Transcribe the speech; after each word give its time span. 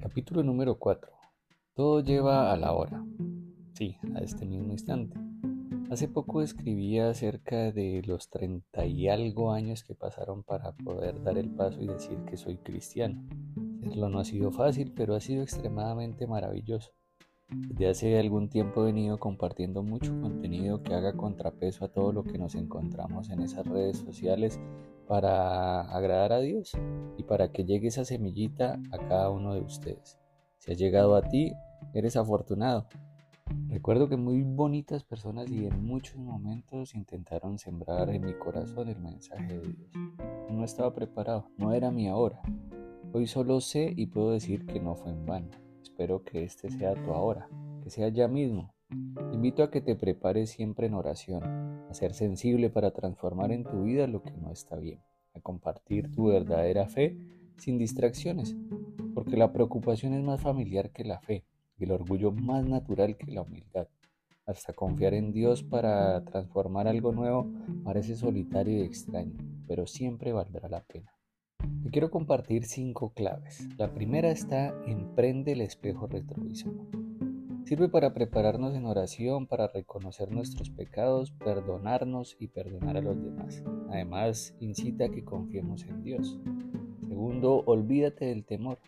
Capítulo 0.00 0.42
número 0.42 0.78
4. 0.78 1.12
Todo 1.74 2.00
lleva 2.00 2.50
a 2.50 2.56
la 2.56 2.72
hora. 2.72 3.04
Sí, 3.74 3.98
a 4.14 4.20
este 4.20 4.46
mismo 4.46 4.72
instante. 4.72 5.14
Hace 5.90 6.08
poco 6.08 6.40
escribí 6.40 6.98
acerca 6.98 7.70
de 7.70 8.00
los 8.06 8.30
treinta 8.30 8.86
y 8.86 9.08
algo 9.08 9.52
años 9.52 9.84
que 9.84 9.94
pasaron 9.94 10.42
para 10.42 10.72
poder 10.72 11.22
dar 11.22 11.36
el 11.36 11.50
paso 11.50 11.82
y 11.82 11.86
decir 11.86 12.16
que 12.24 12.38
soy 12.38 12.56
cristiano. 12.56 13.22
Serlo 13.82 14.08
no 14.08 14.20
ha 14.20 14.24
sido 14.24 14.50
fácil, 14.52 14.90
pero 14.96 15.14
ha 15.14 15.20
sido 15.20 15.42
extremadamente 15.42 16.26
maravilloso. 16.26 16.92
Desde 17.52 17.88
hace 17.88 18.18
algún 18.18 18.48
tiempo 18.48 18.82
he 18.82 18.86
venido 18.86 19.18
compartiendo 19.18 19.82
mucho 19.82 20.18
contenido 20.20 20.82
que 20.82 20.94
haga 20.94 21.14
contrapeso 21.14 21.84
a 21.84 21.88
todo 21.88 22.12
lo 22.12 22.24
que 22.24 22.38
nos 22.38 22.54
encontramos 22.54 23.30
en 23.30 23.40
esas 23.40 23.66
redes 23.66 23.98
sociales 23.98 24.60
para 25.08 25.80
agradar 25.80 26.32
a 26.32 26.40
Dios 26.40 26.72
y 27.16 27.24
para 27.24 27.50
que 27.50 27.64
llegue 27.64 27.88
esa 27.88 28.04
semillita 28.04 28.80
a 28.92 28.98
cada 28.98 29.30
uno 29.30 29.54
de 29.54 29.60
ustedes. 29.60 30.18
Si 30.58 30.70
ha 30.70 30.74
llegado 30.74 31.16
a 31.16 31.22
ti, 31.22 31.52
eres 31.92 32.16
afortunado. 32.16 32.86
Recuerdo 33.66 34.08
que 34.08 34.16
muy 34.16 34.42
bonitas 34.42 35.02
personas 35.02 35.50
y 35.50 35.66
en 35.66 35.84
muchos 35.84 36.16
momentos 36.16 36.94
intentaron 36.94 37.58
sembrar 37.58 38.10
en 38.10 38.24
mi 38.24 38.34
corazón 38.34 38.88
el 38.88 39.00
mensaje 39.00 39.58
de 39.58 39.60
Dios. 39.60 39.90
No 40.50 40.64
estaba 40.64 40.94
preparado, 40.94 41.46
no 41.56 41.72
era 41.72 41.90
mi 41.90 42.08
hora. 42.10 42.40
Hoy 43.12 43.26
solo 43.26 43.60
sé 43.60 43.92
y 43.96 44.06
puedo 44.06 44.30
decir 44.30 44.66
que 44.66 44.78
no 44.78 44.94
fue 44.94 45.10
en 45.10 45.26
vano. 45.26 45.69
Espero 46.00 46.24
que 46.24 46.44
este 46.44 46.70
sea 46.70 46.94
tu 46.94 47.12
ahora, 47.12 47.46
que 47.84 47.90
sea 47.90 48.08
ya 48.08 48.26
mismo. 48.26 48.72
Te 48.88 49.34
invito 49.34 49.62
a 49.62 49.70
que 49.70 49.82
te 49.82 49.94
prepares 49.96 50.48
siempre 50.48 50.86
en 50.86 50.94
oración, 50.94 51.42
a 51.44 51.92
ser 51.92 52.14
sensible 52.14 52.70
para 52.70 52.92
transformar 52.92 53.52
en 53.52 53.64
tu 53.64 53.82
vida 53.82 54.06
lo 54.06 54.22
que 54.22 54.30
no 54.30 54.50
está 54.50 54.76
bien, 54.76 55.02
a 55.34 55.40
compartir 55.40 56.10
tu 56.10 56.28
verdadera 56.28 56.88
fe 56.88 57.18
sin 57.58 57.76
distracciones, 57.76 58.56
porque 59.12 59.36
la 59.36 59.52
preocupación 59.52 60.14
es 60.14 60.22
más 60.22 60.40
familiar 60.40 60.88
que 60.88 61.04
la 61.04 61.20
fe 61.20 61.44
y 61.76 61.84
el 61.84 61.92
orgullo 61.92 62.32
más 62.32 62.64
natural 62.64 63.18
que 63.18 63.30
la 63.30 63.42
humildad. 63.42 63.86
Hasta 64.46 64.72
confiar 64.72 65.12
en 65.12 65.32
Dios 65.32 65.62
para 65.62 66.24
transformar 66.24 66.88
algo 66.88 67.12
nuevo 67.12 67.46
parece 67.84 68.16
solitario 68.16 68.78
y 68.78 68.86
extraño, 68.86 69.36
pero 69.68 69.86
siempre 69.86 70.32
valdrá 70.32 70.66
la 70.70 70.80
pena. 70.80 71.12
Te 71.82 71.88
quiero 71.90 72.10
compartir 72.10 72.66
cinco 72.66 73.14
claves. 73.14 73.66
La 73.78 73.94
primera 73.94 74.30
está 74.30 74.74
en 74.86 75.14
prende 75.14 75.52
el 75.52 75.62
espejo 75.62 76.06
retrovisor. 76.06 76.74
Sirve 77.64 77.88
para 77.88 78.12
prepararnos 78.12 78.74
en 78.74 78.84
oración, 78.84 79.46
para 79.46 79.66
reconocer 79.66 80.30
nuestros 80.30 80.68
pecados, 80.68 81.30
perdonarnos 81.32 82.36
y 82.38 82.48
perdonar 82.48 82.98
a 82.98 83.00
los 83.00 83.22
demás. 83.22 83.64
Además, 83.88 84.54
incita 84.60 85.06
a 85.06 85.08
que 85.10 85.24
confiemos 85.24 85.84
en 85.84 86.02
Dios. 86.02 86.38
Segundo, 87.08 87.62
olvídate 87.64 88.26
del 88.26 88.44
temor. 88.44 88.78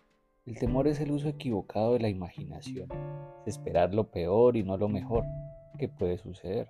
El 0.45 0.59
temor 0.59 0.87
es 0.87 1.01
el 1.01 1.13
uso 1.13 1.29
equivocado 1.29 1.95
de 1.95 2.01
la 2.01 2.11
imaginación. 2.11 2.89
Es 3.47 3.57
esperar 3.57 3.95
lo 3.95 4.11
peor 4.11 4.57
y 4.57 4.65
no 4.65 4.77
lo 4.77 4.89
mejor 4.89 5.25
que 5.79 5.89
puede 5.89 6.19
suceder. 6.19 6.69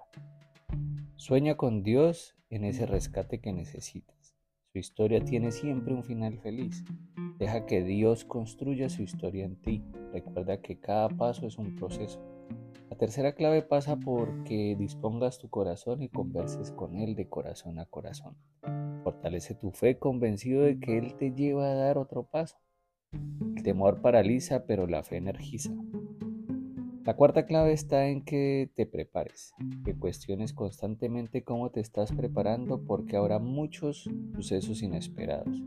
Sueña 1.16 1.56
con 1.56 1.82
Dios 1.82 2.36
en 2.48 2.64
ese 2.64 2.86
rescate 2.86 3.40
que 3.40 3.52
necesitas. 3.52 4.36
Su 4.72 4.78
historia 4.78 5.22
tiene 5.22 5.52
siempre 5.52 5.92
un 5.92 6.02
final 6.02 6.38
feliz. 6.38 6.82
Deja 7.38 7.66
que 7.66 7.82
Dios 7.82 8.24
construya 8.24 8.88
su 8.88 9.02
historia 9.02 9.44
en 9.44 9.56
ti. 9.56 9.84
Recuerda 10.14 10.62
que 10.62 10.80
cada 10.80 11.10
paso 11.10 11.46
es 11.46 11.58
un 11.58 11.76
proceso. 11.76 12.22
La 12.88 12.96
tercera 12.96 13.34
clave 13.34 13.60
pasa 13.60 13.96
por 13.96 14.44
que 14.44 14.74
dispongas 14.78 15.38
tu 15.38 15.50
corazón 15.50 16.02
y 16.02 16.08
converses 16.08 16.70
con 16.70 16.96
Él 16.96 17.14
de 17.14 17.28
corazón 17.28 17.78
a 17.80 17.84
corazón. 17.84 18.34
Fortalece 19.04 19.54
tu 19.54 19.72
fe 19.72 19.98
convencido 19.98 20.62
de 20.62 20.80
que 20.80 20.96
Él 20.96 21.16
te 21.18 21.32
lleva 21.32 21.66
a 21.66 21.74
dar 21.74 21.98
otro 21.98 22.22
paso. 22.22 22.56
El 23.12 23.62
temor 23.62 24.00
paraliza, 24.00 24.64
pero 24.64 24.86
la 24.86 25.02
fe 25.02 25.18
energiza. 25.18 25.74
La 27.04 27.14
cuarta 27.14 27.46
clave 27.46 27.72
está 27.72 28.06
en 28.06 28.22
que 28.22 28.70
te 28.76 28.86
prepares, 28.86 29.54
que 29.84 29.92
cuestiones 29.92 30.52
constantemente 30.52 31.42
cómo 31.42 31.70
te 31.70 31.80
estás 31.80 32.12
preparando 32.12 32.84
porque 32.84 33.16
habrá 33.16 33.40
muchos 33.40 34.08
sucesos 34.36 34.82
inesperados. 34.82 35.60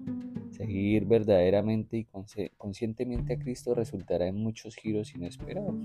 Seguir 0.51 1.03
verdaderamente 1.03 1.97
y 1.97 2.07
conscientemente 2.57 3.33
a 3.33 3.39
Cristo 3.39 3.75
resultará 3.75 4.27
en 4.27 4.37
muchos 4.37 4.77
giros 4.77 5.13
inesperados. 5.13 5.75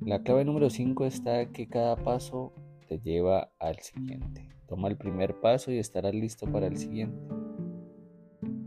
La 0.00 0.22
clave 0.22 0.46
número 0.46 0.70
5 0.70 1.04
está 1.04 1.52
que 1.52 1.68
cada 1.68 1.96
paso 1.96 2.54
te 2.88 2.98
lleva 2.98 3.52
al 3.58 3.78
siguiente. 3.80 4.48
Toma 4.66 4.88
el 4.88 4.96
primer 4.96 5.38
paso 5.40 5.70
y 5.70 5.76
estarás 5.76 6.14
listo 6.14 6.50
para 6.50 6.66
el 6.66 6.78
siguiente. 6.78 7.33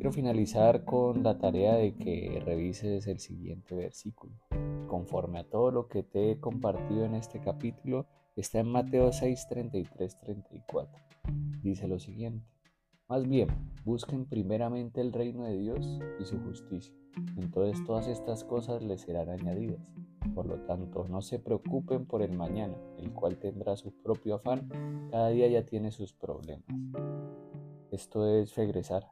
Quiero 0.07 0.15
finalizar 0.15 0.85
con 0.85 1.21
la 1.21 1.37
tarea 1.37 1.75
de 1.75 1.93
que 1.93 2.41
revises 2.45 3.07
el 3.07 3.19
siguiente 3.19 3.75
versículo 3.75 4.31
conforme 4.87 5.39
a 5.39 5.43
todo 5.43 5.69
lo 5.69 5.89
que 5.89 6.01
te 6.01 6.31
he 6.31 6.39
compartido 6.39 7.03
en 7.03 7.13
este 7.13 7.41
capítulo, 7.41 8.05
está 8.37 8.61
en 8.61 8.69
Mateo 8.69 9.11
6, 9.11 9.47
33, 9.49 10.17
34. 10.17 11.03
Dice 11.61 11.89
lo 11.89 11.99
siguiente. 11.99 12.47
Más 13.09 13.27
bien, 13.27 13.49
busquen 13.83 14.23
primeramente 14.23 15.01
el 15.01 15.11
reino 15.11 15.43
de 15.43 15.57
Dios 15.57 15.99
y 16.21 16.23
su 16.23 16.39
justicia. 16.39 16.95
Entonces 17.35 17.83
todas 17.85 18.07
estas 18.07 18.45
cosas 18.45 18.81
les 18.81 19.01
serán 19.01 19.27
añadidas. 19.29 19.81
Por 20.33 20.45
lo 20.45 20.61
tanto, 20.61 21.03
no 21.09 21.21
se 21.21 21.37
preocupen 21.37 22.05
por 22.05 22.21
el 22.21 22.31
mañana, 22.31 22.77
el 22.97 23.11
cual 23.11 23.39
tendrá 23.39 23.75
su 23.75 23.91
propio 23.91 24.35
afán. 24.35 24.69
Cada 25.11 25.27
día 25.27 25.49
ya 25.49 25.65
tiene 25.65 25.91
sus 25.91 26.13
problemas. 26.13 26.63
Esto 27.91 28.25
es 28.25 28.55
regresar. 28.55 29.11